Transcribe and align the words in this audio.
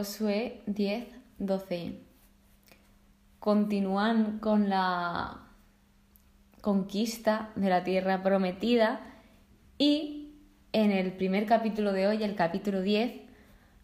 Josué 0.00 0.62
10, 0.64 1.08
12. 1.40 2.00
Continúan 3.38 4.38
con 4.38 4.70
la 4.70 5.42
conquista 6.62 7.50
de 7.54 7.68
la 7.68 7.84
tierra 7.84 8.22
prometida 8.22 9.02
y 9.76 10.36
en 10.72 10.90
el 10.90 11.12
primer 11.12 11.44
capítulo 11.44 11.92
de 11.92 12.06
hoy, 12.06 12.22
el 12.22 12.34
capítulo 12.34 12.80
10, 12.80 13.12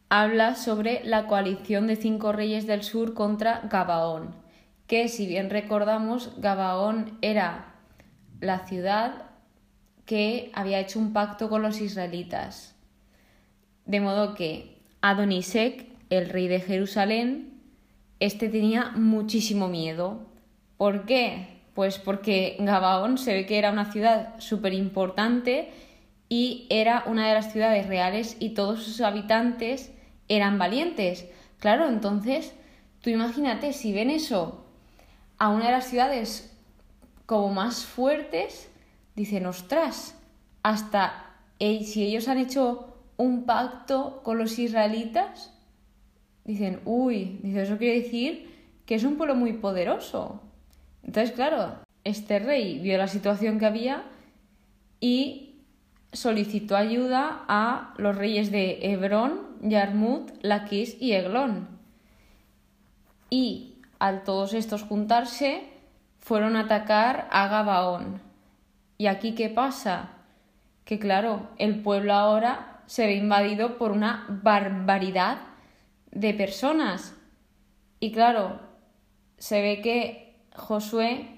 habla 0.09 0.55
sobre 0.55 1.05
la 1.05 1.27
coalición 1.27 1.87
de 1.87 1.97
cinco 1.97 2.33
reyes 2.33 2.67
del 2.67 2.83
sur 2.83 3.13
contra 3.13 3.61
Gabaón, 3.71 4.35
que 4.87 5.09
si 5.09 5.27
bien 5.27 5.51
recordamos, 5.51 6.33
Gabaón 6.39 7.19
era 7.21 7.75
la 8.41 8.61
ciudad 8.61 9.27
que 10.07 10.51
había 10.55 10.81
hecho 10.81 10.99
un 10.99 11.13
pacto 11.13 11.51
con 11.51 11.61
los 11.61 11.79
israelitas. 11.83 12.75
De 13.85 14.01
modo 14.01 14.35
que 14.35 14.81
Adonisek, 15.03 15.86
el 16.11 16.29
rey 16.29 16.49
de 16.49 16.61
Jerusalén, 16.61 17.61
este 18.21 18.49
tenía 18.49 18.93
muchísimo 18.95 19.69
miedo. 19.69 20.27
¿Por 20.77 21.05
qué? 21.05 21.61
Pues 21.75 21.99
porque 21.99 22.57
Gabaón 22.61 23.19
se 23.19 23.35
ve 23.35 23.47
que 23.47 23.59
era 23.59 23.71
una 23.71 23.93
ciudad 23.93 24.35
súper 24.39 24.73
importante 24.73 25.71
y 26.29 26.67
era 26.71 27.05
una 27.07 27.29
de 27.29 27.35
las 27.35 27.53
ciudades 27.53 27.87
reales 27.87 28.37
y 28.41 28.51
todos 28.51 28.83
sus 28.83 29.01
habitantes 29.01 29.93
eran 30.29 30.59
valientes. 30.59 31.27
Claro, 31.59 31.89
entonces, 31.89 32.55
tú 33.01 33.11
imagínate, 33.11 33.73
si 33.73 33.93
ven 33.93 34.11
eso 34.11 34.65
a 35.39 35.51
una 35.51 35.67
de 35.67 35.73
las 35.73 35.89
ciudades 35.89 36.53
como 37.27 37.53
más 37.53 37.85
fuertes, 37.85 38.71
dicen, 39.15 39.47
ostras, 39.47 40.17
hasta 40.63 41.27
si 41.59 42.05
ellos 42.05 42.29
han 42.29 42.39
hecho 42.39 42.97
un 43.17 43.45
pacto 43.45 44.21
con 44.23 44.39
los 44.39 44.59
israelitas, 44.59 45.53
dicen, 46.47 46.81
uy, 46.85 47.41
dice, 47.43 47.63
eso 47.63 47.77
quiere 47.77 48.01
decir 48.01 48.49
que 48.87 48.95
es 48.95 49.05
un 49.05 49.17
pueblo 49.17 49.35
muy 49.35 49.55
poderoso. 49.55 50.41
Entonces, 51.03 51.35
claro, 51.35 51.75
este 52.05 52.39
rey 52.39 52.79
vio 52.79 52.97
la 52.99 53.09
situación 53.09 53.59
que 53.59 53.67
había 53.67 54.05
y 55.01 55.57
solicitó 56.13 56.77
ayuda 56.77 57.45
a 57.49 57.95
los 57.99 58.17
reyes 58.17 58.51
de 58.51 58.79
Hebrón, 58.83 59.41
Yarmut, 59.61 60.31
Laquis 60.41 60.97
y 61.01 61.13
Eglón. 61.13 61.69
Y 63.29 63.75
al 63.99 64.23
todos 64.23 64.55
estos 64.55 64.85
juntarse, 64.85 65.65
fueron 66.21 66.57
a 66.57 66.61
atacar 66.61 67.29
a 67.31 67.49
Gabaón. 67.49 68.21
¿Y 68.99 69.09
aquí 69.09 69.35
qué 69.35 69.49
pasa? 69.49 70.11
Que 70.85 70.99
claro, 70.99 71.49
el 71.59 71.83
pueblo 71.83 72.15
ahora 72.15 72.83
se 72.87 73.07
ve 73.07 73.15
invadido 73.15 73.79
por 73.79 73.91
una 73.91 74.27
barbaridad 74.43 75.39
de 76.17 76.33
personas. 76.35 77.15
Y 78.01 78.13
claro, 78.13 78.59
se 79.39 79.61
ve 79.61 79.81
que 79.83 80.35
Josué 80.55 81.29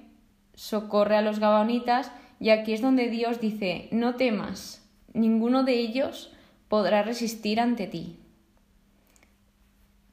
socorre 0.54 1.16
a 1.16 1.22
los 1.22 1.40
gabaonitas 1.40 2.12
y 2.40 2.50
aquí 2.50 2.72
es 2.72 2.80
donde 2.80 3.08
Dios 3.08 3.40
dice, 3.40 3.88
no 3.90 4.14
temas, 4.14 4.88
ninguno 5.12 5.64
de 5.64 5.74
ellos 5.74 6.32
podrá 6.68 7.02
resistir 7.02 7.58
ante 7.60 7.86
ti. 7.88 8.16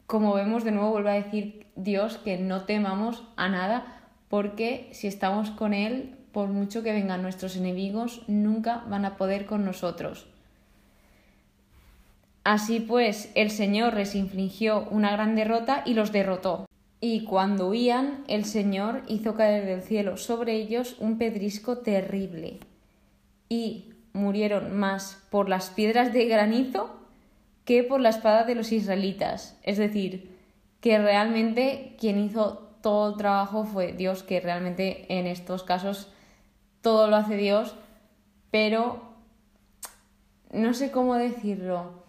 Como 0.08 0.34
vemos, 0.34 0.64
de 0.64 0.72
nuevo 0.72 0.92
vuelve 0.92 1.12
a 1.12 1.24
decir 1.24 1.68
Dios 1.76 2.18
que 2.18 2.38
no 2.38 2.62
temamos 2.62 3.24
a 3.36 3.50
nada, 3.50 4.02
porque 4.30 4.90
si 4.92 5.08
estamos 5.08 5.52
con 5.52 5.74
Él, 5.74 6.16
por 6.32 6.50
mucho 6.50 6.82
que 6.84 6.92
vengan 6.92 7.22
nuestros 7.22 7.56
enemigos, 7.56 8.24
nunca 8.28 8.84
van 8.88 9.06
a 9.06 9.18
poder 9.18 9.46
con 9.46 9.66
nosotros. 9.66 10.28
Así 12.46 12.80
pues, 12.80 13.32
el 13.34 13.50
Señor 13.50 13.96
les 13.96 14.14
infligió 14.14 14.88
una 14.92 15.12
gran 15.12 15.36
derrota 15.36 15.82
y 15.84 15.96
los 15.96 16.12
derrotó. 16.12 16.68
Y 17.02 17.24
cuando 17.24 17.70
huían, 17.70 18.24
el 18.28 18.46
Señor 18.46 19.02
hizo 19.08 19.34
caer 19.34 19.66
del 19.66 19.82
cielo 19.82 20.16
sobre 20.16 20.54
ellos 20.54 20.96
un 21.00 21.18
pedrisco 21.18 21.80
terrible. 21.80 22.60
Y 23.50 23.94
murieron 24.14 24.78
más 24.78 25.24
por 25.32 25.50
las 25.50 25.72
piedras 25.72 26.14
de 26.14 26.26
granizo 26.26 26.96
que 27.66 27.82
por 27.84 28.00
la 28.00 28.10
espada 28.10 28.44
de 28.44 28.54
los 28.54 28.72
israelitas. 28.72 29.58
Es 29.64 29.80
decir, 29.80 30.38
que 30.82 31.00
realmente 31.00 31.96
quien 32.00 32.20
hizo 32.20 32.70
todo 32.82 33.10
el 33.10 33.18
trabajo 33.18 33.66
fue 33.66 33.94
Dios, 33.94 34.22
que 34.22 34.40
realmente 34.40 35.08
en 35.10 35.26
estos 35.26 35.64
casos 35.64 36.12
todo 36.82 37.08
lo 37.08 37.16
hace 37.16 37.38
Dios, 37.38 37.76
pero 38.52 39.02
no 40.54 40.76
sé 40.76 40.92
cómo 40.92 41.16
decirlo. 41.16 42.05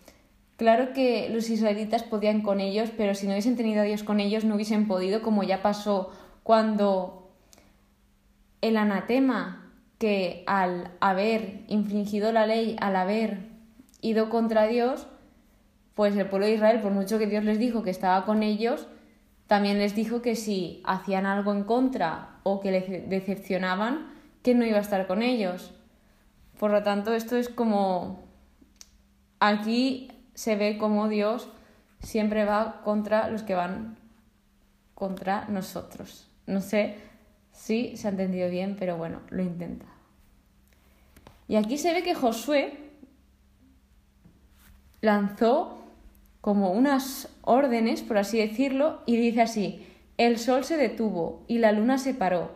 Claro 0.56 0.94
que 0.94 1.28
los 1.30 1.50
israelitas 1.50 2.02
podían 2.02 2.40
con 2.40 2.60
ellos, 2.60 2.90
pero 2.96 3.14
si 3.14 3.26
no 3.26 3.32
hubiesen 3.32 3.56
tenido 3.56 3.82
a 3.82 3.84
Dios 3.84 4.02
con 4.02 4.20
ellos 4.20 4.44
no 4.44 4.54
hubiesen 4.54 4.88
podido, 4.88 5.20
como 5.20 5.42
ya 5.42 5.62
pasó 5.62 6.10
cuando 6.42 7.30
el 8.62 8.78
anatema 8.78 9.70
que 9.98 10.44
al 10.46 10.90
haber 11.00 11.64
infringido 11.68 12.32
la 12.32 12.46
ley, 12.46 12.76
al 12.80 12.96
haber 12.96 13.48
ido 14.00 14.30
contra 14.30 14.66
Dios, 14.66 15.06
pues 15.94 16.16
el 16.16 16.26
pueblo 16.26 16.46
de 16.46 16.54
Israel, 16.54 16.80
por 16.80 16.92
mucho 16.92 17.18
que 17.18 17.26
Dios 17.26 17.44
les 17.44 17.58
dijo 17.58 17.82
que 17.82 17.90
estaba 17.90 18.24
con 18.24 18.42
ellos, 18.42 18.86
también 19.46 19.78
les 19.78 19.94
dijo 19.94 20.22
que 20.22 20.36
si 20.36 20.82
hacían 20.84 21.26
algo 21.26 21.52
en 21.52 21.64
contra 21.64 22.38
o 22.42 22.60
que 22.60 22.70
les 22.70 23.08
decepcionaban, 23.08 24.12
que 24.42 24.54
no 24.54 24.64
iba 24.64 24.78
a 24.78 24.82
estar 24.82 25.06
con 25.06 25.22
ellos. 25.22 25.72
Por 26.58 26.70
lo 26.70 26.82
tanto, 26.82 27.14
esto 27.14 27.36
es 27.36 27.48
como... 27.48 28.24
Aquí 29.38 30.10
se 30.36 30.54
ve 30.54 30.76
como 30.76 31.08
Dios 31.08 31.48
siempre 32.00 32.44
va 32.44 32.82
contra 32.84 33.28
los 33.28 33.42
que 33.42 33.54
van 33.54 33.96
contra 34.94 35.46
nosotros. 35.48 36.28
No 36.46 36.60
sé 36.60 36.96
si 37.52 37.96
se 37.96 38.06
ha 38.06 38.10
entendido 38.10 38.48
bien, 38.50 38.76
pero 38.78 38.98
bueno, 38.98 39.22
lo 39.30 39.42
intenta. 39.42 39.86
Y 41.48 41.56
aquí 41.56 41.78
se 41.78 41.92
ve 41.94 42.02
que 42.02 42.14
Josué 42.14 42.78
lanzó 45.00 45.78
como 46.42 46.70
unas 46.70 47.28
órdenes, 47.40 48.02
por 48.02 48.18
así 48.18 48.38
decirlo, 48.38 49.00
y 49.06 49.16
dice 49.16 49.40
así, 49.40 49.86
el 50.18 50.38
sol 50.38 50.64
se 50.64 50.76
detuvo 50.76 51.44
y 51.48 51.58
la 51.58 51.72
luna 51.72 51.96
se 51.96 52.12
paró, 52.12 52.50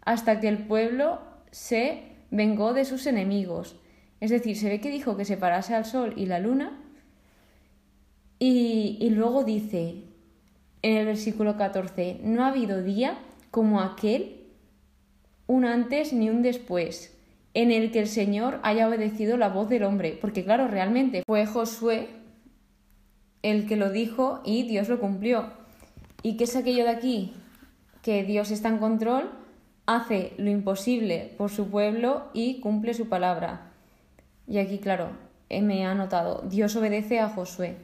hasta 0.00 0.40
que 0.40 0.48
el 0.48 0.66
pueblo 0.66 1.20
se 1.50 2.02
vengó 2.30 2.72
de 2.72 2.86
sus 2.86 3.06
enemigos. 3.06 3.76
Es 4.20 4.30
decir, 4.30 4.56
se 4.56 4.70
ve 4.70 4.80
que 4.80 4.90
dijo 4.90 5.18
que 5.18 5.26
se 5.26 5.36
parase 5.36 5.74
al 5.74 5.84
sol 5.84 6.14
y 6.16 6.26
la 6.26 6.38
luna, 6.38 6.80
y, 8.38 8.98
y 9.00 9.10
luego 9.10 9.44
dice 9.44 10.02
en 10.82 10.96
el 10.96 11.06
versículo 11.06 11.56
14, 11.56 12.20
no 12.22 12.44
ha 12.44 12.48
habido 12.48 12.82
día 12.82 13.18
como 13.50 13.80
aquel, 13.80 14.44
un 15.46 15.64
antes 15.64 16.12
ni 16.12 16.30
un 16.30 16.42
después, 16.42 17.16
en 17.54 17.72
el 17.72 17.90
que 17.90 18.00
el 18.00 18.06
Señor 18.06 18.60
haya 18.62 18.86
obedecido 18.86 19.36
la 19.36 19.48
voz 19.48 19.68
del 19.68 19.84
hombre, 19.84 20.18
porque 20.20 20.44
claro, 20.44 20.68
realmente 20.68 21.22
fue 21.26 21.46
Josué 21.46 22.08
el 23.42 23.66
que 23.66 23.76
lo 23.76 23.90
dijo 23.90 24.42
y 24.44 24.64
Dios 24.64 24.88
lo 24.88 25.00
cumplió. 25.00 25.50
¿Y 26.22 26.36
qué 26.36 26.44
es 26.44 26.56
aquello 26.56 26.84
de 26.84 26.90
aquí? 26.90 27.32
Que 28.02 28.24
Dios 28.24 28.50
está 28.50 28.68
en 28.68 28.78
control, 28.78 29.30
hace 29.86 30.32
lo 30.36 30.50
imposible 30.50 31.32
por 31.38 31.50
su 31.50 31.68
pueblo 31.68 32.24
y 32.34 32.60
cumple 32.60 32.92
su 32.92 33.08
palabra. 33.08 33.72
Y 34.46 34.58
aquí, 34.58 34.78
claro, 34.78 35.10
eh, 35.48 35.62
me 35.62 35.86
ha 35.86 35.94
notado, 35.94 36.42
Dios 36.48 36.76
obedece 36.76 37.20
a 37.20 37.28
Josué. 37.28 37.76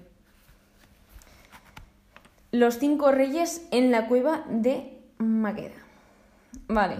Los 2.52 2.78
cinco 2.78 3.12
reyes 3.12 3.66
en 3.70 3.90
la 3.90 4.08
cueva 4.08 4.44
de 4.46 5.00
Maqueda. 5.16 5.72
Vale, 6.68 6.96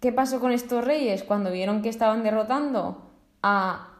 ¿qué 0.00 0.10
pasó 0.10 0.40
con 0.40 0.52
estos 0.52 0.82
reyes? 0.82 1.22
Cuando 1.22 1.52
vieron 1.52 1.82
que 1.82 1.90
estaban 1.90 2.22
derrotando 2.22 3.02
a 3.42 3.90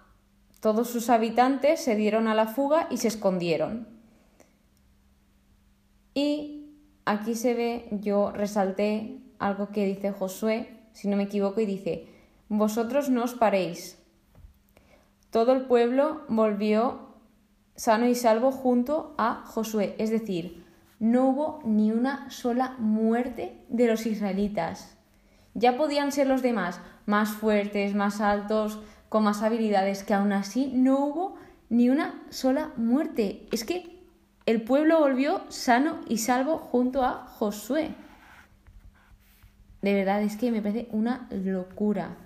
todos 0.60 0.88
sus 0.88 1.10
habitantes, 1.10 1.84
se 1.84 1.96
dieron 1.96 2.28
a 2.28 2.34
la 2.34 2.46
fuga 2.46 2.88
y 2.90 2.96
se 2.96 3.08
escondieron. 3.08 3.87
Y 6.14 6.72
aquí 7.04 7.34
se 7.34 7.52
ve, 7.52 7.88
yo 7.90 8.32
resalté 8.32 9.20
algo 9.38 9.69
que 9.69 9.84
dice 9.84 10.12
Josué, 10.12 10.81
si 10.94 11.08
no 11.08 11.19
me 11.19 11.25
equivoco, 11.25 11.60
y 11.60 11.66
dice, 11.66 12.08
vosotros 12.48 13.10
no 13.10 13.25
os 13.25 13.34
paréis. 13.34 14.02
Todo 15.28 15.52
el 15.52 15.66
pueblo 15.66 16.22
volvió 16.28 17.00
sano 17.75 18.06
y 18.06 18.14
salvo 18.14 18.50
junto 18.50 19.14
a 19.19 19.44
Josué, 19.44 19.94
es 19.98 20.08
decir, 20.08 20.64
no 20.98 21.28
hubo 21.28 21.60
ni 21.64 21.93
una 21.93 22.31
sola 22.31 22.75
muerte 22.78 23.60
de 23.69 23.87
los 23.87 24.06
israelitas. 24.06 24.96
Ya 25.54 25.76
podían 25.76 26.12
ser 26.12 26.26
los 26.26 26.43
demás 26.43 26.81
más 27.06 27.31
fuertes, 27.31 27.94
más 27.94 28.20
altos, 28.20 28.81
con 29.08 29.25
más 29.25 29.43
habilidades, 29.43 30.02
que 30.02 30.14
aún 30.14 30.32
así 30.32 30.72
no 30.75 30.98
hubo 31.06 31.37
ni 31.69 31.88
una 31.88 32.22
sola 32.31 32.72
muerte. 32.76 33.46
Es 33.52 33.64
que 33.64 34.02
el 34.44 34.62
pueblo 34.62 35.00
volvió 35.00 35.43
sano 35.48 36.00
y 36.08 36.19
salvo 36.19 36.58
junto 36.58 37.04
a 37.04 37.26
Josué. 37.26 37.94
De 39.82 39.94
verdad, 39.94 40.22
es 40.22 40.37
que 40.37 40.50
me 40.50 40.62
parece 40.62 40.88
una 40.90 41.28
locura 41.31 42.16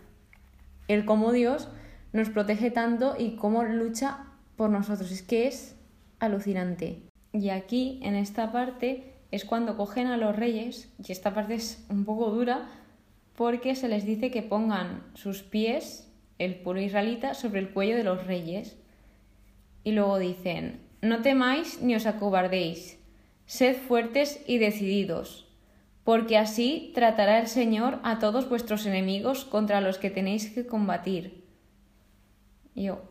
el 0.89 1.05
cómo 1.05 1.31
Dios 1.31 1.69
nos 2.13 2.31
protege 2.31 2.71
tanto 2.73 3.15
y 3.17 3.37
cómo 3.37 3.63
lucha 3.63 4.25
por 4.57 4.71
nosotros. 4.71 5.13
Es 5.13 5.23
que 5.23 5.47
es 5.47 5.77
alucinante. 6.19 7.10
Y 7.33 7.51
aquí, 7.51 8.01
en 8.03 8.15
esta 8.17 8.51
parte, 8.53 9.15
es 9.31 9.45
cuando 9.45 9.77
cogen 9.77 10.09
a 10.09 10.17
los 10.17 10.35
reyes, 10.35 10.93
y 11.05 11.13
esta 11.13 11.33
parte 11.33 11.55
es 11.55 11.85
un 11.89 12.05
poco 12.05 12.31
dura, 12.31 12.69
porque 13.37 13.75
se 13.77 13.89
les 13.89 14.05
dice 14.05 14.31
que 14.31 14.43
pongan 14.43 15.05
sus 15.15 15.43
pies, 15.43 16.13
el 16.39 16.57
pueblo 16.57 16.83
israelita, 16.83 17.35
sobre 17.35 17.61
el 17.61 17.71
cuello 17.71 17.97
de 17.97 18.05
los 18.05 18.27
reyes. 18.27 18.77
Y 19.85 19.93
luego 19.93 20.19
dicen, 20.19 20.81
no 21.01 21.23
temáis 21.23 21.81
ni 21.81 21.95
os 21.95 22.07
acobardéis, 22.07 22.99
sed 23.47 23.77
fuertes 23.77 24.43
y 24.47 24.59
decididos, 24.59 25.49
porque 26.05 26.37
así 26.37 26.91
tratará 26.95 27.39
el 27.41 27.47
Señor 27.47 28.01
a 28.03 28.19
todos 28.19 28.49
vuestros 28.49 28.85
enemigos 28.87 29.45
contra 29.45 29.81
los 29.81 29.99
que 29.99 30.11
tenéis 30.11 30.51
que 30.51 30.67
combatir. 30.67 31.45
Y 32.75 32.85
yo, 32.85 33.03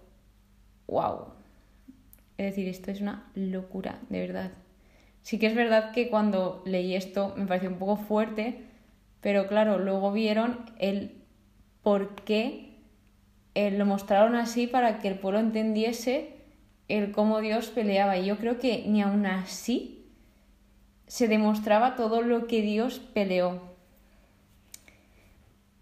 wow. 0.87 1.38
Es 2.39 2.45
decir, 2.45 2.69
esto 2.69 2.89
es 2.89 3.01
una 3.01 3.29
locura, 3.35 3.99
de 4.07 4.21
verdad. 4.21 4.51
Sí 5.23 5.39
que 5.39 5.47
es 5.47 5.55
verdad 5.55 5.91
que 5.91 6.09
cuando 6.09 6.63
leí 6.65 6.95
esto 6.95 7.33
me 7.35 7.45
pareció 7.45 7.69
un 7.69 7.77
poco 7.77 7.97
fuerte, 7.97 8.63
pero 9.19 9.47
claro, 9.49 9.77
luego 9.77 10.13
vieron 10.13 10.57
el 10.79 11.17
por 11.83 12.15
qué 12.15 12.77
eh, 13.55 13.71
lo 13.71 13.85
mostraron 13.85 14.35
así 14.35 14.67
para 14.67 14.99
que 14.99 15.09
el 15.09 15.19
pueblo 15.19 15.41
entendiese 15.41 16.37
el 16.87 17.11
cómo 17.11 17.41
Dios 17.41 17.71
peleaba. 17.71 18.17
Y 18.17 18.27
yo 18.27 18.37
creo 18.37 18.57
que 18.57 18.85
ni 18.87 19.01
aun 19.01 19.25
así 19.25 20.05
se 21.07 21.27
demostraba 21.27 21.97
todo 21.97 22.21
lo 22.21 22.47
que 22.47 22.61
Dios 22.61 22.99
peleó. 22.99 23.63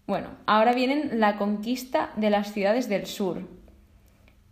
Bueno, 0.08 0.30
ahora 0.46 0.72
vienen 0.72 1.20
la 1.20 1.36
conquista 1.36 2.10
de 2.16 2.30
las 2.30 2.52
ciudades 2.52 2.88
del 2.88 3.06
sur, 3.06 3.46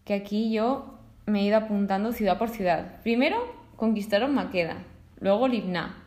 que 0.05 0.15
aquí 0.15 0.53
yo 0.53 0.96
me 1.27 1.41
he 1.41 1.45
ido 1.45 1.57
apuntando 1.59 2.13
ciudad 2.13 2.39
por 2.39 2.49
ciudad. 2.49 3.01
Primero 3.03 3.37
conquistaron 3.77 4.35
Maqueda, 4.35 4.79
luego 5.19 5.49
Libna, 5.49 6.03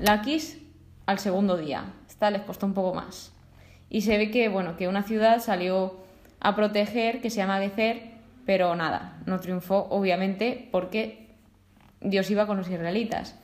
Laquis 0.00 0.62
al 1.04 1.18
segundo 1.18 1.56
día. 1.56 1.92
Esta 2.08 2.30
les 2.30 2.42
costó 2.42 2.66
un 2.66 2.74
poco 2.74 2.94
más. 2.94 3.32
Y 3.90 4.02
se 4.02 4.16
ve 4.16 4.30
que, 4.30 4.48
bueno, 4.48 4.76
que 4.76 4.88
una 4.88 5.02
ciudad 5.02 5.40
salió 5.40 5.96
a 6.40 6.54
proteger, 6.54 7.20
que 7.20 7.30
se 7.30 7.38
llama 7.38 7.58
Gezer, 7.58 8.02
pero 8.44 8.74
nada, 8.76 9.20
no 9.26 9.40
triunfó, 9.40 9.86
obviamente, 9.90 10.68
porque 10.70 11.28
Dios 12.00 12.30
iba 12.30 12.46
con 12.46 12.56
los 12.56 12.68
israelitas. 12.68 13.38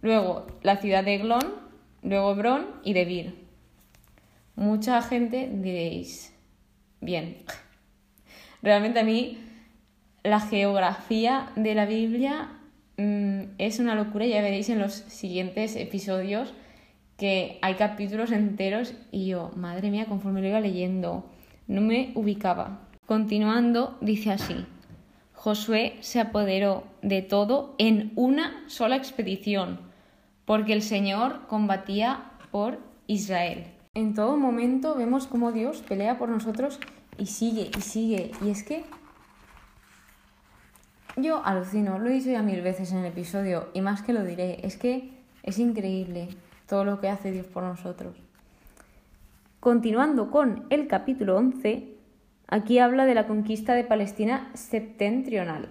Luego 0.00 0.46
la 0.62 0.76
ciudad 0.76 1.04
de 1.04 1.16
Eglón, 1.16 1.54
luego 2.02 2.32
Hebrón 2.32 2.66
y 2.84 2.92
Debir. 2.92 3.46
Mucha 4.54 5.00
gente 5.02 5.48
diréis, 5.52 6.36
bien, 7.00 7.38
realmente 8.62 9.00
a 9.00 9.04
mí 9.04 9.38
la 10.22 10.40
geografía 10.40 11.50
de 11.56 11.74
la 11.74 11.86
Biblia 11.86 12.50
mm, 12.96 13.54
es 13.58 13.78
una 13.78 13.94
locura, 13.94 14.26
ya 14.26 14.42
veréis 14.42 14.68
en 14.68 14.78
los 14.78 14.92
siguientes 14.92 15.76
episodios 15.76 16.52
que 17.16 17.58
hay 17.62 17.74
capítulos 17.74 18.32
enteros 18.32 18.94
y 19.10 19.26
yo, 19.26 19.50
madre 19.56 19.90
mía, 19.90 20.06
conforme 20.06 20.40
lo 20.40 20.48
iba 20.48 20.60
leyendo, 20.60 21.24
no 21.66 21.80
me 21.80 22.12
ubicaba. 22.14 22.80
Continuando, 23.06 23.96
dice 24.00 24.32
así. 24.32 24.66
Josué 25.32 25.96
se 26.00 26.20
apoderó 26.20 26.84
de 27.02 27.22
todo 27.22 27.74
en 27.78 28.12
una 28.14 28.62
sola 28.68 28.96
expedición 28.96 29.80
porque 30.44 30.72
el 30.72 30.82
Señor 30.82 31.46
combatía 31.48 32.32
por 32.50 32.78
Israel. 33.06 33.66
En 33.94 34.14
todo 34.14 34.36
momento 34.36 34.94
vemos 34.94 35.26
cómo 35.26 35.52
Dios 35.52 35.82
pelea 35.82 36.18
por 36.18 36.28
nosotros 36.28 36.78
y 37.18 37.26
sigue 37.26 37.70
y 37.76 37.80
sigue. 37.80 38.30
Y 38.44 38.50
es 38.50 38.62
que 38.62 38.84
yo 41.16 41.44
alucino, 41.44 41.98
lo 41.98 42.08
he 42.08 42.12
dicho 42.14 42.30
ya 42.30 42.42
mil 42.42 42.62
veces 42.62 42.92
en 42.92 42.98
el 42.98 43.06
episodio 43.06 43.68
y 43.74 43.80
más 43.80 44.02
que 44.02 44.12
lo 44.12 44.24
diré, 44.24 44.66
es 44.66 44.76
que 44.76 45.10
es 45.42 45.58
increíble 45.58 46.28
todo 46.66 46.84
lo 46.84 47.00
que 47.00 47.08
hace 47.08 47.32
Dios 47.32 47.46
por 47.46 47.62
nosotros. 47.64 48.16
Continuando 49.60 50.30
con 50.30 50.64
el 50.70 50.88
capítulo 50.88 51.36
11, 51.36 51.96
aquí 52.48 52.78
habla 52.78 53.04
de 53.04 53.14
la 53.14 53.26
conquista 53.26 53.74
de 53.74 53.84
Palestina 53.84 54.50
septentrional. 54.54 55.68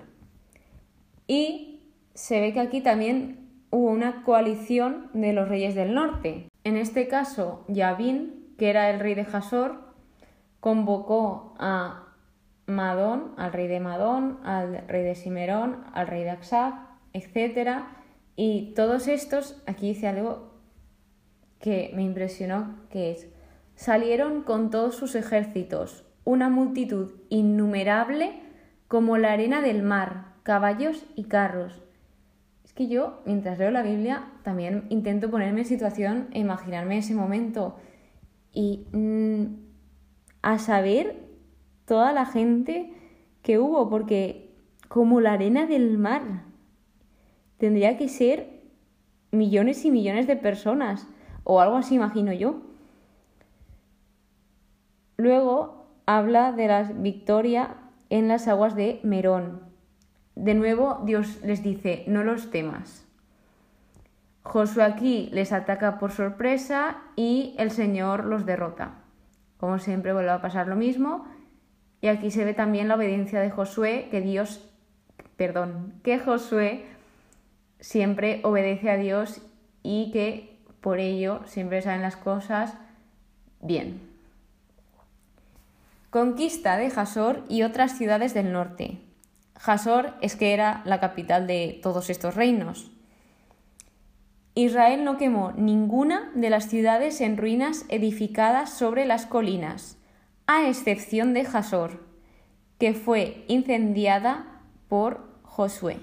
Y 1.28 1.82
se 2.14 2.40
ve 2.40 2.54
que 2.54 2.60
aquí 2.60 2.82
también 2.82 3.50
hubo 3.72 3.90
una 3.90 4.24
coalición 4.24 5.10
de 5.14 5.34
los 5.34 5.50
reyes 5.50 5.76
del 5.76 5.94
norte. 5.94 6.48
En 6.64 6.78
este 6.78 7.08
caso, 7.08 7.66
Yavin, 7.68 8.54
que 8.58 8.70
era 8.70 8.90
el 8.92 9.00
rey 9.00 9.16
de 9.16 9.26
Jasor, 9.26 9.80
convocó 10.60 11.56
a 11.58 12.11
Madón, 12.66 13.34
al 13.38 13.54
rey 13.54 13.68
de 13.68 13.80
Madón, 13.80 14.40
al 14.44 14.88
rey 14.88 15.04
de 15.04 15.16
Simerón, 15.16 15.84
al 15.94 16.08
rey 16.08 16.24
de 16.24 16.32
Aksab, 16.32 16.74
etc. 17.14 17.84
Y 18.36 18.74
todos 18.76 19.08
estos, 19.08 19.62
aquí 19.66 19.90
dice 19.90 20.08
algo 20.08 20.52
que 21.60 21.92
me 21.96 22.04
impresionó, 22.04 22.76
que 22.90 23.12
es, 23.12 23.28
salieron 23.76 24.44
con 24.44 24.70
todos 24.70 24.96
sus 24.96 25.16
ejércitos, 25.16 26.06
una 26.24 26.50
multitud 26.50 27.14
innumerable 27.30 28.40
como 28.88 29.18
la 29.18 29.34
arena 29.34 29.62
del 29.62 29.84
mar, 29.84 30.34
caballos 30.44 31.06
y 31.16 31.26
carros 31.26 31.82
es 32.72 32.76
que 32.76 32.88
yo, 32.88 33.22
mientras 33.26 33.60
leo 33.60 33.70
la 33.70 33.84
Biblia, 33.84 34.32
también 34.44 34.86
intento 34.88 35.30
ponerme 35.30 35.60
en 35.60 35.66
situación 35.66 36.30
e 36.32 36.40
imaginarme 36.40 37.00
ese 37.00 37.14
momento. 37.14 37.76
Y 38.54 38.88
mm, 38.94 39.46
a 40.42 40.58
saber 40.58 41.18
toda 41.92 42.14
la 42.14 42.26
gente 42.26 42.94
que 43.42 43.60
hubo, 43.60 43.90
porque 43.90 44.56
como 44.88 45.20
la 45.20 45.34
arena 45.34 45.66
del 45.66 45.98
mar, 45.98 46.22
tendría 47.58 47.98
que 47.98 48.08
ser 48.08 48.62
millones 49.32 49.84
y 49.84 49.92
millones 49.92 50.26
de 50.26 50.38
personas, 50.38 51.06
o 51.44 51.60
algo 51.60 51.76
así 51.76 51.96
imagino 51.96 52.32
yo. 52.32 52.62
Luego 55.18 55.86
habla 56.06 56.54
de 56.54 56.68
la 56.70 56.84
victoria 56.84 57.76
en 58.10 58.30
las 58.30 58.48
aguas 58.48 58.74
de 58.78 59.02
Merón. 59.04 59.60
De 60.36 60.54
nuevo 60.54 61.02
Dios 61.04 61.42
les 61.44 61.62
dice, 61.62 62.06
no 62.08 62.24
los 62.24 62.52
temas. 62.52 63.06
Josué 64.44 64.84
aquí 64.84 65.30
les 65.34 65.52
ataca 65.52 66.00
por 66.00 66.14
sorpresa 66.14 67.02
y 67.18 67.54
el 67.58 67.70
Señor 67.70 68.24
los 68.24 68.46
derrota. 68.46 69.02
Como 69.58 69.78
siempre 69.78 70.14
vuelve 70.14 70.32
a 70.32 70.42
pasar 70.42 70.70
lo 70.70 70.78
mismo. 70.78 71.26
Y 72.02 72.08
aquí 72.08 72.32
se 72.32 72.44
ve 72.44 72.54
también 72.54 72.88
la 72.88 72.96
obediencia 72.96 73.40
de 73.40 73.52
Josué, 73.52 74.08
que 74.10 74.22
Dios, 74.22 74.68
perdón, 75.38 75.94
que 76.04 76.20
Josué 76.20 76.86
siempre 77.80 78.42
obedece 78.44 78.90
a 78.90 78.98
Dios 78.98 79.42
y 79.84 80.12
que 80.12 80.58
por 80.82 81.00
ello 81.00 81.42
siempre 81.46 81.82
saben 81.82 82.02
las 82.02 82.16
cosas 82.16 82.74
bien. 83.62 84.02
Conquista 86.10 86.76
de 86.78 86.90
Jasor 86.90 87.44
y 87.48 87.64
otras 87.64 87.98
ciudades 87.98 88.34
del 88.34 88.52
norte. 88.52 88.98
Jasor 89.58 90.16
es 90.22 90.36
que 90.36 90.54
era 90.54 90.82
la 90.86 91.00
capital 91.00 91.46
de 91.46 91.80
todos 91.84 92.10
estos 92.10 92.36
reinos. 92.36 92.92
Israel 94.56 95.06
no 95.06 95.18
quemó 95.18 95.54
ninguna 95.54 96.32
de 96.36 96.50
las 96.50 96.68
ciudades 96.68 97.22
en 97.22 97.38
ruinas 97.38 97.86
edificadas 97.88 98.72
sobre 98.72 99.06
las 99.06 99.26
colinas, 99.26 99.98
a 100.54 100.68
excepción 100.68 101.34
de 101.34 101.46
Jasor, 101.46 102.04
que 102.78 102.94
fue 102.94 103.46
incendiada 103.48 104.62
por 104.90 105.22
Josué. 105.44 106.02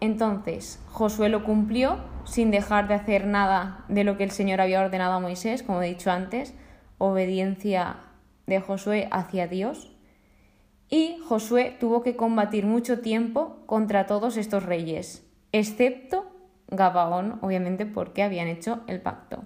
Entonces, 0.00 0.82
Josué 0.90 1.28
lo 1.28 1.44
cumplió 1.44 1.98
sin 2.24 2.50
dejar 2.50 2.88
de 2.88 2.94
hacer 2.94 3.26
nada 3.26 3.84
de 3.88 4.04
lo 4.04 4.16
que 4.16 4.24
el 4.24 4.30
Señor 4.30 4.62
había 4.62 4.80
ordenado 4.80 5.12
a 5.12 5.20
Moisés, 5.20 5.62
como 5.62 5.82
he 5.82 5.88
dicho 5.88 6.10
antes, 6.10 6.54
obediencia 6.96 7.96
de 8.46 8.58
Josué 8.58 9.06
hacia 9.10 9.46
Dios. 9.46 9.94
Y 10.88 11.18
Josué 11.28 11.76
tuvo 11.78 12.02
que 12.02 12.16
combatir 12.16 12.64
mucho 12.64 13.00
tiempo 13.00 13.58
contra 13.66 14.06
todos 14.06 14.38
estos 14.38 14.62
reyes, 14.62 15.26
excepto 15.52 16.24
Gabaón, 16.68 17.38
obviamente 17.42 17.84
porque 17.84 18.22
habían 18.22 18.48
hecho 18.48 18.80
el 18.86 19.02
pacto. 19.02 19.44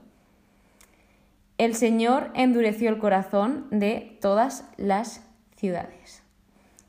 El 1.59 1.75
Señor 1.75 2.31
endureció 2.35 2.89
el 2.89 2.99
corazón 2.99 3.67
de 3.71 4.17
todas 4.21 4.65
las 4.77 5.27
ciudades. 5.57 6.23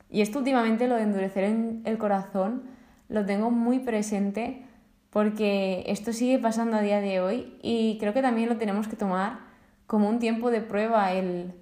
Y 0.08 0.20
esto 0.20 0.38
últimamente, 0.38 0.86
lo 0.86 0.94
de 0.94 1.02
endurecer 1.02 1.42
el 1.84 1.98
corazón, 1.98 2.62
lo 3.08 3.26
tengo 3.26 3.50
muy 3.50 3.80
presente 3.80 4.62
porque 5.10 5.82
esto 5.88 6.12
sigue 6.12 6.38
pasando 6.38 6.76
a 6.76 6.82
día 6.82 7.00
de 7.00 7.20
hoy 7.20 7.58
y 7.62 7.98
creo 7.98 8.14
que 8.14 8.22
también 8.22 8.48
lo 8.48 8.58
tenemos 8.58 8.86
que 8.86 8.94
tomar 8.94 9.40
como 9.88 10.08
un 10.08 10.20
tiempo 10.20 10.52
de 10.52 10.60
prueba, 10.60 11.12
el 11.14 11.52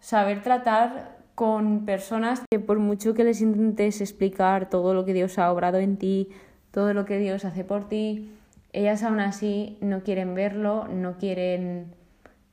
saber 0.00 0.42
tratar 0.42 1.18
con 1.36 1.84
personas 1.84 2.42
que 2.50 2.58
por 2.58 2.80
mucho 2.80 3.14
que 3.14 3.22
les 3.22 3.40
intentes 3.40 4.00
explicar 4.00 4.68
todo 4.68 4.94
lo 4.94 5.04
que 5.04 5.12
Dios 5.12 5.38
ha 5.38 5.52
obrado 5.52 5.78
en 5.78 5.96
ti, 5.96 6.28
todo 6.72 6.92
lo 6.92 7.04
que 7.04 7.18
Dios 7.18 7.44
hace 7.44 7.62
por 7.62 7.88
ti, 7.88 8.32
ellas 8.72 9.04
aún 9.04 9.20
así 9.20 9.78
no 9.80 10.02
quieren 10.02 10.34
verlo, 10.34 10.88
no 10.88 11.18
quieren 11.18 12.01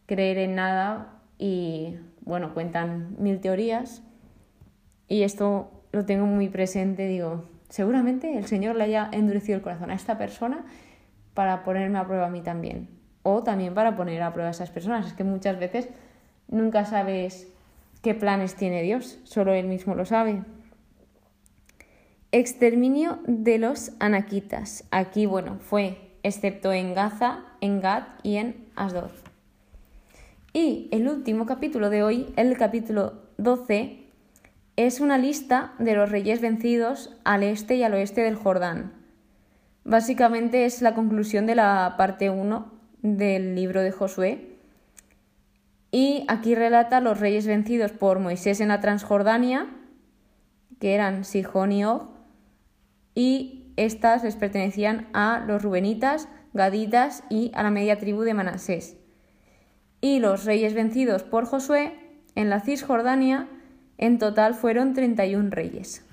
creer 0.10 0.40
en 0.40 0.56
nada 0.56 1.22
y 1.38 1.98
bueno, 2.22 2.56
cuentan 2.56 3.16
mil 3.20 3.40
teorías 3.40 4.02
y 5.08 5.22
esto 5.22 5.70
lo 5.92 6.04
tengo 6.06 6.26
muy 6.26 6.50
presente, 6.50 7.06
digo, 7.06 7.46
seguramente 7.70 8.36
el 8.36 8.48
Señor 8.48 8.76
le 8.76 8.86
haya 8.86 9.08
endurecido 9.12 9.56
el 9.58 9.62
corazón 9.62 9.92
a 9.92 9.94
esta 9.94 10.18
persona 10.18 10.66
para 11.36 11.64
ponerme 11.64 12.00
a 12.00 12.08
prueba 12.08 12.26
a 12.26 12.30
mí 12.30 12.42
también. 12.42 12.90
O 13.22 13.44
también 13.44 13.76
para 13.76 13.96
poner 13.96 14.24
a 14.24 14.34
prueba 14.34 14.48
a 14.48 14.52
esas 14.52 14.72
personas. 14.72 15.06
Es 15.06 15.14
que 15.14 15.24
muchas 15.24 15.60
veces 15.60 15.90
nunca 16.48 16.86
sabes 16.86 17.48
qué 18.02 18.16
planes 18.16 18.56
tiene 18.56 18.82
Dios, 18.82 19.20
solo 19.26 19.54
Él 19.54 19.68
mismo 19.68 19.94
lo 19.94 20.06
sabe. 20.06 20.42
Exterminio 22.32 23.20
de 23.28 23.60
los 23.60 23.92
anaquitas. 24.00 24.86
Aquí, 24.90 25.28
bueno, 25.28 25.60
fue 25.60 26.18
excepto 26.24 26.74
en 26.74 26.96
Gaza, 26.96 27.44
en 27.62 27.80
Gad 27.80 28.04
y 28.24 28.38
en 28.38 28.66
Asdod. 28.76 29.29
Y 30.62 30.90
el 30.92 31.08
último 31.08 31.46
capítulo 31.46 31.90
de 31.90 32.04
hoy, 32.04 32.34
el 32.36 32.58
capítulo 32.58 33.14
12, 33.38 34.04
es 34.76 35.00
una 35.00 35.18
lista 35.18 35.72
de 35.80 35.94
los 35.94 36.12
reyes 36.12 36.42
vencidos 36.42 37.16
al 37.24 37.44
este 37.44 37.78
y 37.78 37.84
al 37.84 37.94
oeste 37.94 38.20
del 38.20 38.36
Jordán. 38.36 38.92
Básicamente 39.86 40.66
es 40.66 40.82
la 40.82 40.96
conclusión 40.96 41.46
de 41.46 41.56
la 41.56 41.96
parte 41.98 42.30
1 42.30 42.74
del 43.04 43.56
libro 43.56 43.82
de 43.82 43.94
Josué. 43.94 44.58
Y 45.92 46.26
aquí 46.28 46.56
relata 46.56 47.00
los 47.00 47.22
reyes 47.22 47.48
vencidos 47.48 47.94
por 47.94 48.20
Moisés 48.20 48.60
en 48.60 48.68
la 48.68 48.82
Transjordania, 48.82 49.66
que 50.82 50.94
eran 50.94 51.24
Sijón 51.24 51.72
y 51.72 51.86
Og, 51.86 52.10
y 53.16 53.72
estas 53.78 54.26
les 54.26 54.36
pertenecían 54.36 55.08
a 55.14 55.42
los 55.48 55.64
rubenitas, 55.64 56.28
gaditas 56.52 57.24
y 57.30 57.50
a 57.56 57.64
la 57.64 57.72
media 57.72 57.98
tribu 57.98 58.24
de 58.24 58.34
Manasés. 58.34 58.99
Y 60.02 60.20
los 60.20 60.46
reyes 60.46 60.74
vencidos 60.74 61.24
por 61.24 61.46
Josué 61.46 61.94
en 62.36 62.50
la 62.50 62.62
Cisjordania 62.62 63.48
en 63.98 64.18
total 64.18 64.54
fueron 64.54 64.94
31 64.94 65.50
reyes. 65.50 66.06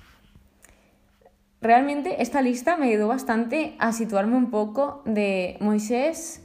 Realmente 1.61 2.21
esta 2.21 2.41
lista 2.41 2.77
me 2.77 2.87
ayudó 2.87 3.07
bastante 3.07 3.75
a 3.79 3.91
situarme 3.91 4.35
un 4.35 4.51
poco 4.51 5.01
de 5.05 5.57
Moisés 5.59 6.43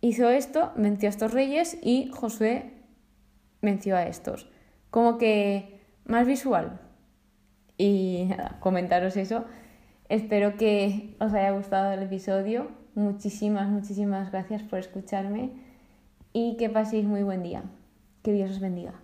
hizo 0.00 0.28
esto, 0.28 0.72
venció 0.76 1.08
a 1.08 1.10
estos 1.10 1.32
reyes 1.32 1.78
y 1.80 2.10
Josué 2.12 2.72
venció 3.62 3.96
a 3.96 4.06
estos. 4.06 4.50
Como 4.90 5.16
que 5.16 5.80
más 6.04 6.26
visual. 6.26 6.80
Y 7.78 8.26
nada, 8.28 8.58
comentaros 8.60 9.16
eso. 9.16 9.44
Espero 10.08 10.56
que 10.56 11.16
os 11.20 11.32
haya 11.32 11.52
gustado 11.52 11.92
el 11.92 12.02
episodio. 12.02 12.70
Muchísimas, 12.94 13.68
muchísimas 13.70 14.30
gracias 14.30 14.62
por 14.62 14.80
escucharme 14.80 15.52
y 16.32 16.56
que 16.56 16.68
paséis 16.70 17.04
muy 17.04 17.22
buen 17.22 17.42
día. 17.42 17.64
Que 18.22 18.32
Dios 18.32 18.50
os 18.50 18.60
bendiga. 18.60 18.94